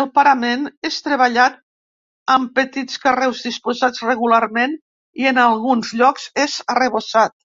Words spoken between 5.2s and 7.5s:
i en alguns llocs és arrebossat.